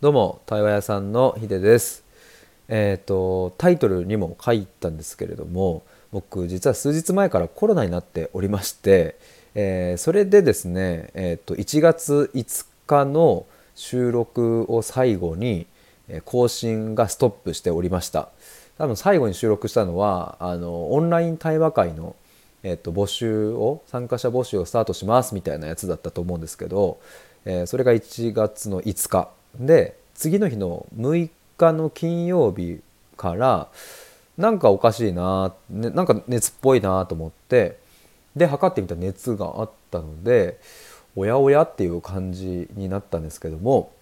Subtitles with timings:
[0.00, 2.04] どうも対話屋さんのヒデです。
[2.68, 5.82] えっ、とタイトルにも書いたんですけれども
[6.12, 9.18] 僕実は数日前からコロナになっておりまして、
[9.56, 15.66] えーそれでですねえっ、と1月5日の収録を最後に
[16.06, 18.28] えー更新がストップしておりました。
[18.78, 22.14] 多分最後に収録したのはあのオンライン対話会の
[22.62, 27.00] えっと、募集を参加者募集をスタートしますみたいなやつだったと思うんですけど、
[27.44, 29.37] えーそれが1月の5日。
[29.54, 32.80] で次の日の6日の金曜日
[33.16, 33.68] から
[34.36, 37.78] なんかおかしいな、ね、なんか熱っぽいなと思って
[38.36, 40.60] で測ってみたら熱があったので
[41.16, 43.92] おやおやっていう感じになったんですけども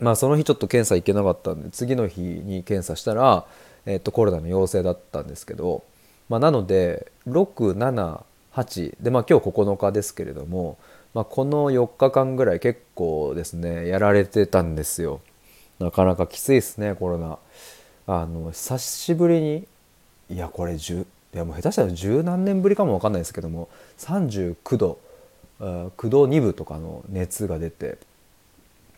[0.00, 3.46] まあその日ちょっと検査行けなかったんで次の日に検査したら、
[3.86, 5.84] えっと、コロナの陽性だったんですけど、
[6.28, 10.76] まあ、なので678でまあ今日9日ですけれども、
[11.14, 15.20] まあ、この4日間ぐらい結構ですねやられてたんですよ
[15.78, 17.38] なかなかきついですねコロナ
[18.06, 19.66] あの久しぶりに
[20.30, 24.98] いやこれ10いやもう下手したら十何年ぶりかもわかんないですけども39度
[25.60, 27.98] 9度2分とかの熱が出て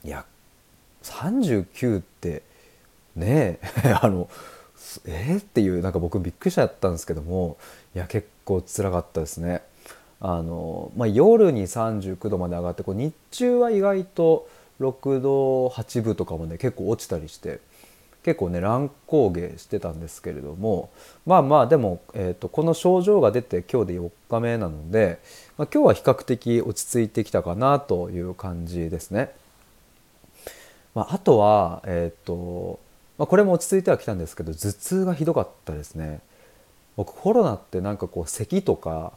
[0.05, 0.25] いや
[1.03, 2.43] 39って
[3.17, 4.29] ねえ あの
[5.07, 7.57] えー、っていうなんか僕びっくりしちゃったんですけども
[7.95, 9.63] いや結構辛かったですね。
[10.27, 14.49] あのまあ、夜に39度まで上がってこう日中は意外と
[14.81, 17.61] 6度8分とかもね結構落ちたりして
[18.23, 20.89] 結構ね乱高下してたんですけれども
[21.27, 25.19] まあまあでも、えー、とこの症状が出て今日で4日目なので、
[25.59, 29.31] まあ、今日は比較的落ち着いてきたかなという感じですね。
[30.95, 32.81] まあ、あとは、えーと
[33.19, 36.21] まあ、これも落ち着いてはきたんですけど頭痛がひどかったですね。
[36.97, 39.13] 僕コロナってなんかこう咳とか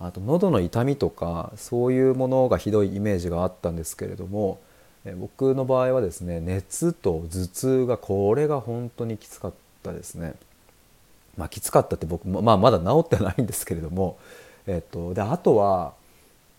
[0.00, 4.58] あと喉の痛みとかそういうものがひどいイメージがあったんですけれども
[5.18, 10.34] 僕の場合はですね熱と頭痛がこれが本当にきつかったですね。
[11.36, 14.18] まあ、きつかったって僕も、まあ、まだ治ってないんですけれども、
[14.66, 15.94] えっと、であとは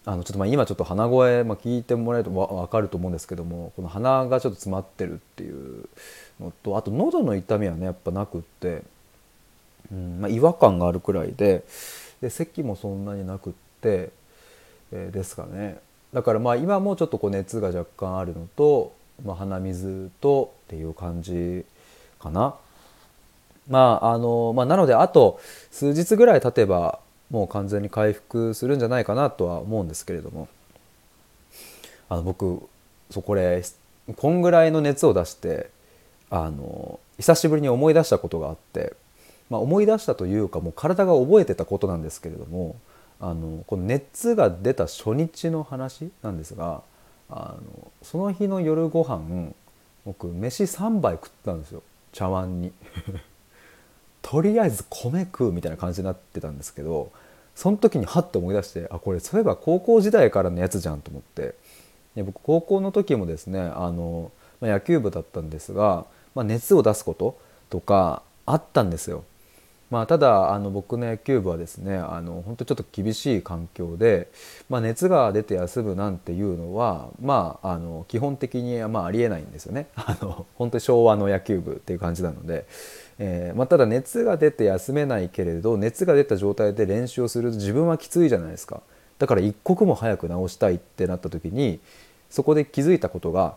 [0.06, 5.88] あのちょっとまあ今ちょっと鼻声、まあ、聞いてもらえると分かると思うんですけどもこの鼻がちょっと詰まってるっていう
[6.40, 8.82] のとあと喉の痛みはねやっぱなくって、
[9.92, 11.64] うんまあ、違和感があるくらいで
[12.22, 14.12] で咳もそんなになくって、
[14.92, 15.80] えーですかね。
[16.14, 18.94] だからまあ今もちょっとこう熱が若干あるのと、
[19.26, 21.66] まあ、鼻水とっていう感じ
[22.20, 22.56] かな。
[23.70, 25.40] まああのまあ、なのであと
[25.72, 27.00] 数日ぐらい経てば
[27.30, 30.48] もう完全に回復するんじゃないかなとは思うんですけれども。
[32.10, 32.68] あの僕
[33.10, 33.64] そこれ
[34.18, 35.70] こんぐらいの熱を出して
[36.30, 38.94] あの久しぶりに思い出したことがあって、
[39.52, 42.78] まあ、思い出したというかもう体が覚えてたことなんですけれども
[43.20, 46.82] あのこの熱が出た初日の話なんですが
[47.30, 49.52] あのその日の夜ご飯
[50.06, 52.72] 僕飯3杯食ったんですよ茶碗に。
[54.24, 57.12] とりあえず米食うみたいな感じになってたんですけど
[57.54, 61.56] その時にハッと思い出してあこれそういえば高校時代からのやつじゃんと思って
[62.16, 64.32] で僕高校の時もですねあの、
[64.62, 67.38] まあ野球部だったんですが、まあ、熱を出すこと
[67.70, 69.26] とかあったんですよ。
[69.92, 74.32] まあ、ただあの僕の野球部はですねあの本当ちょっと厳しい環境で、
[74.70, 79.88] まあ、熱が出て休むなんていうのは、まあ、あの基本的にはまあありえないんですよね。
[79.96, 82.66] あの本当に昭和の野球部っていう感じなので、
[83.20, 88.82] えーまあ、ただ熱が出て休めないけれど熱が出た状態で練習をすると自分はきついじゃないですか。
[89.20, 91.82] だから一刻も早く治したいってなった時に
[92.30, 93.56] そこで気づいたことが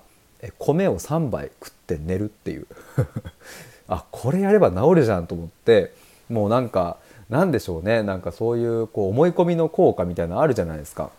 [0.59, 2.67] 米を3杯食って寝るっていう。
[3.87, 5.93] あこれやれば治るじゃんと思って
[6.29, 6.97] もうなんか
[7.29, 8.03] なんでしょうね。
[8.03, 11.11] なんかそういうこう思い込みの効果みたいなのあるじゃないですか。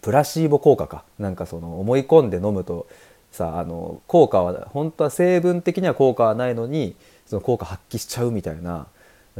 [0.00, 1.04] プラシーボ効果か。
[1.18, 2.86] なんかその思い込んで飲むと
[3.30, 6.96] さあの効果は本当は成分的には効果はないのに
[7.26, 8.86] その効果発揮しちゃうみたいな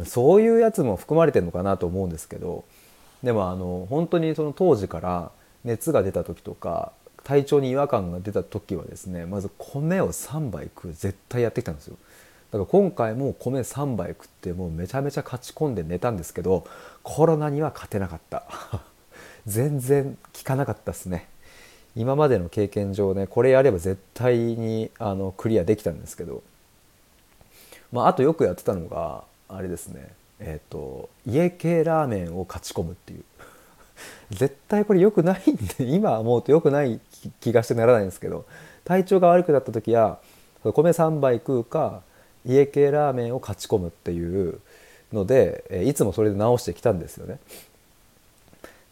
[0.04, 2.65] そういうやつも含まれてるのかなと思うんですけど
[3.22, 5.31] でもあの本当にその当時から
[5.65, 6.93] 熱が出た時とか
[7.25, 11.96] 体調に違和感が出た時はですねまず米を3杯食う絶対やってきたんですよ。
[12.50, 16.66] だから今回も米3杯食ってもうめちゃめちゃ勝ち込んで寝たんですけど
[17.02, 18.44] コロナには勝てなかった。
[19.46, 21.28] 全然効かなかったですね。
[21.96, 26.42] 今までの経験上ねこれやれば絶対にあのクリアできたんですけど。
[27.90, 30.08] まあ、あとよくやってたのがあれですね。
[30.40, 33.24] えっ、と家系ラーメンを勝ち込むっていう。
[34.30, 38.44] 絶対これ良くないんで今思うと良くない気気がしてならないんですけど
[38.84, 40.18] 体調が悪くなった時は
[40.62, 42.02] 米3杯食うか
[42.48, 44.60] 家系ラーメンを勝ち込むっていう
[45.12, 47.38] のでいつもそれで直してきたんですよね。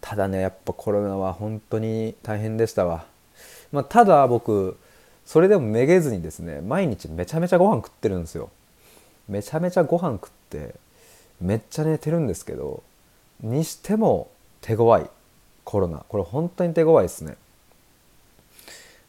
[0.01, 3.07] ただねやっぱコロナは本当に大変でしたわ、
[3.73, 4.77] まあ、ただ僕
[5.25, 8.51] それでもめげずにですね毎日めちゃめちゃご飯食ってるんですよ。
[9.29, 10.75] めちゃめちゃご飯食って
[11.41, 12.83] めっちゃ寝てるんですけど
[13.41, 14.31] にしても
[14.61, 15.07] 手強い
[15.65, 16.05] コロナ。
[16.09, 17.37] これ本当に手強いですね。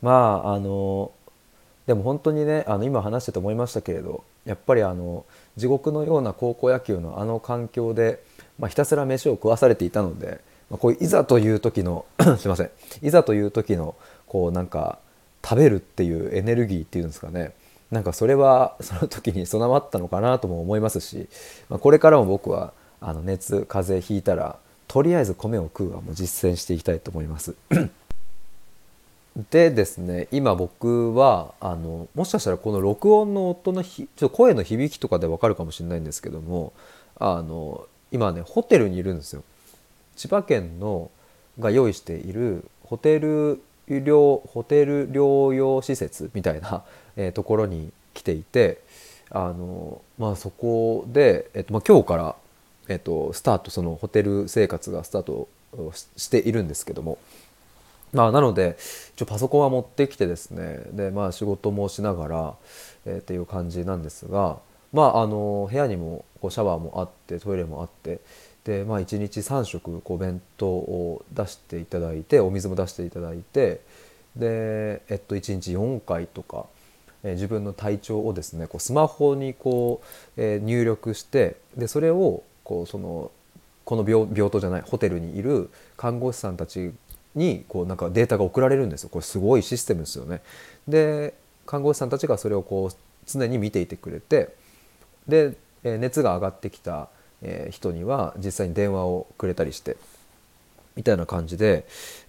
[0.01, 1.11] まああの
[1.85, 5.25] でも本当にねあの今話してて思いましたけれどやっぱりあの
[5.57, 8.23] 地獄のような高校野球のあの環境で、
[8.57, 10.39] まあ、ひたすら飯を食わされていたので、
[10.71, 12.05] まあ、こういう いざという時の
[12.39, 12.71] すいません
[13.01, 13.95] いざという時の
[14.25, 14.99] こうなんか
[15.43, 17.53] 食べるっていうエネルギーっていうんですかね
[17.91, 21.27] なんかそれはその時に備わったのかなとも思いますし、
[21.69, 24.57] まあ、これからも僕はあの熱風邪ひいたら
[24.87, 27.55] とりあえず米を食うはもう実践していきたいと思います。
[29.51, 36.73] でですね今僕はあのもしかしたらこの録音の音のひちょっと声の響きとかでわかるかもしれないんですけども
[37.19, 39.43] あの今ねホテルにいるんですよ。
[40.15, 41.11] 千葉県の
[41.59, 46.83] が用意しているホテル療ホテル療養施設みたいな、
[47.15, 48.81] えー、ところに来ていて
[49.29, 52.35] あの、まあ、そこで、えーとまあ、今日から、
[52.87, 55.47] えーと、スタートそのホテル生活がスタート
[56.15, 57.19] しているんですけども。
[58.13, 58.77] まあ、なので
[59.15, 60.81] 一応パソコンは持ってきてですね。
[60.93, 62.55] で、まあ、仕事もしながら、
[63.05, 64.59] えー、っていう感じなんですが、
[64.93, 68.19] まあ、あの部屋にもこうシャワーもあってトイレもあって
[68.63, 73.81] で、まあ、1日3食こう弁当を出していただいてお水も出していただいて
[74.35, 76.65] で、えっと、1日4回とか、
[77.23, 83.31] え、自分の体調をですねこうスマホにこう、えー、入力してでそれをこうその
[83.85, 86.91] この病病棟じゃないホテルにいる看護師さんたち
[87.35, 89.09] にこうなんかデータが送られるんですよ。
[89.09, 90.41] これすごいシステムですよね。
[90.87, 91.33] で
[91.65, 92.95] 看護師さんたちがそれをこう
[93.25, 94.55] 常に見ていてくれて
[95.27, 97.09] で、熱が上がってきた
[97.69, 99.97] 人には実際に電話をくれたりして
[100.95, 101.85] みたいな感じで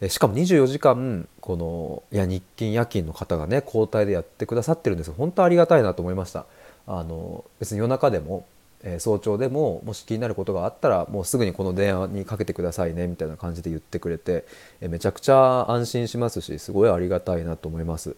[0.08, 6.44] しかも24時間このいや日勤夜勤の方がね交代でやってくださってるんです本当ありがたいなと思いました。
[6.90, 8.46] あの別に夜中でも、
[8.82, 14.44] え早朝でももし気になることがあったらもうすぐにこの電話にかけてくださいねみたいな感じで言ってくれて、
[14.80, 18.16] えめちゃくちゃ安心しますしすごいありがたいなと思います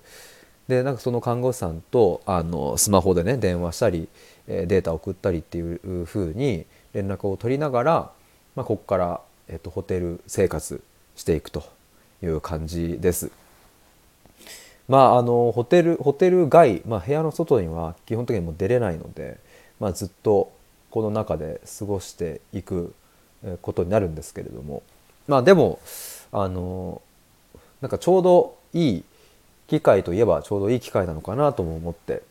[0.68, 4.08] でなんかその看護師さんとあのスマホでね電話したり
[4.50, 7.92] えデータ送ったりっていう風に連絡を取りながら、
[8.56, 10.82] まあ、ここから、えっと、ホテル生活
[11.14, 11.62] していくと
[12.22, 13.30] いう感じです。
[14.88, 19.38] まあ、あのホテルホテル外、まあ、部屋の外には基本的にも出れないので、
[19.80, 20.52] まあ、ずっと
[20.90, 22.94] この中で過ごしていく
[23.62, 24.82] ことになるんですけれども。
[25.26, 25.78] まあでも
[26.32, 27.02] あの
[27.80, 29.04] なんかちょうどいい
[29.68, 32.22] 機会といえばちょうどいい機会なのかなとも思って。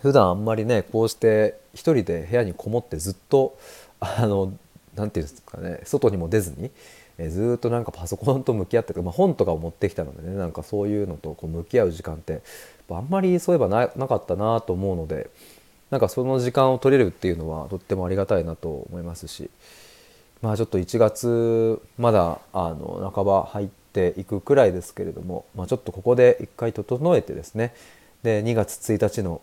[0.00, 3.56] 普段あんまりねこうして一人で部屋にこもってずっと
[4.00, 4.52] あの
[4.94, 6.70] 何て言うんですかね外にも出ずに、
[7.18, 12.40] えずっとなんかパソコンと向き合ってまあ、本とかを持ってきたのでねなんかそういうのとこう向き合う時間って
[12.90, 15.28] あんまりそういえばななかったなと思うので
[15.90, 19.50] なんかその時間を取れるっていうのはとってもありがたいなと思いますし
[20.42, 27.74] まあちょっと1月まだあの半ば入っていくくらいですけれども、まあ、ちょっとここで一回整えてですね。
[28.22, 29.40] で2月1日の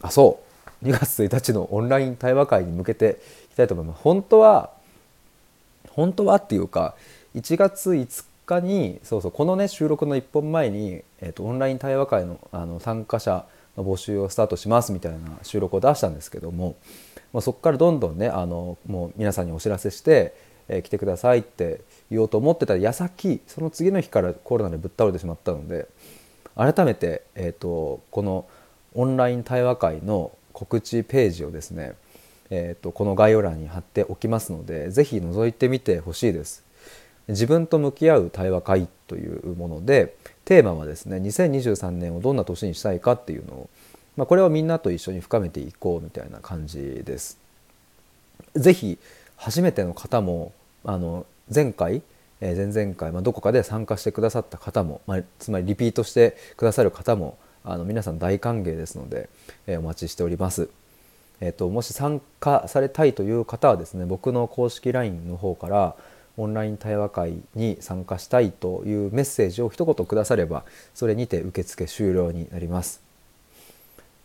[0.00, 0.40] あそ
[0.82, 0.86] う。
[0.86, 3.18] 2月1日のオンライン対話会に向けて
[3.50, 4.02] いきたいと思います。
[4.02, 4.70] 本当は
[5.90, 6.94] 本当はっていうか
[7.34, 13.44] 1月5日にそうそうこのね収録の1本前に、えーと、オンライン対話会のあの参加者
[13.76, 16.76] 募集をスタートしますみたいな収録を出したんですけども、
[17.32, 20.34] まあ、そこからどんどんねあのもう皆さんにお知らせして、
[20.68, 25.88] えー、来てくださいって言おうと思ってた矢先その次の日からコロナでぶっ倒れてしまったので
[26.56, 28.46] 改めて、えーとこの
[28.94, 31.94] 「オンライン対話会の告知ページをですね、
[32.50, 36.64] えーと、この概要欄に貼っておきますので是非覗いてみてほしいです。
[37.28, 43.70] 自分と向き合う対話会というものでテーマはですね2023年をどんな年にしたいかっていうのを、
[44.16, 47.38] まあ、これをみんなと一緒に深めていこうみたいな感じです。
[48.54, 48.98] 是非
[49.36, 50.52] 初めての方も
[50.84, 52.02] あの前回、
[52.40, 59.28] 前々回、まあ、どこかで参加してくださった方も、まあ、つまりリピートしてくださる方もあの皆さん大歓迎ですので、
[59.66, 60.68] えー、お待ちしております。
[61.40, 65.96] えーと、もし参加されたいという方はですね僕の公式 LINE の方から
[66.36, 70.64] オンライン対話会に参加したいというメッセージを一言くだされば
[70.94, 73.00] それにて受付終了になります。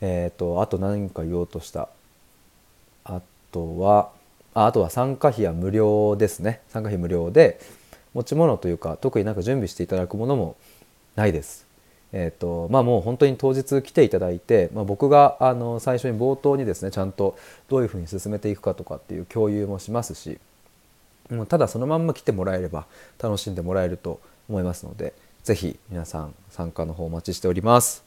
[0.01, 1.89] えっ、ー、とあと何か言おうとした。
[3.03, 4.11] あとは
[4.53, 6.61] ああとは参加費は無料ですね。
[6.69, 7.59] 参加費無料で
[8.13, 10.55] 持ち物というか特になんか準備していただくものも
[11.15, 11.69] ないです。
[12.11, 17.37] えーとまあ、もう本当に当日来ていただいて、まあ、僕があの最初に冒頭にですねちゃんと
[17.67, 20.39] どういうふうに進めていくかとかっていう共有もしますし
[21.29, 22.85] もうただそのまんま来てもらえれば
[23.21, 28.03] 楽しんでもらえると思いますのでぜひ皆さん参加の方お待ちしております。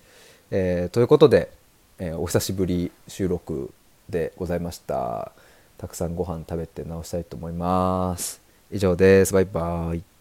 [0.51, 1.51] えーということで、
[1.99, 3.73] えーお久しぶり収録
[4.09, 5.33] でございました。
[5.79, 8.41] たくさんご飯食べて直したいと思います。
[8.71, 9.33] 以上です。
[9.33, 10.12] バイバイ。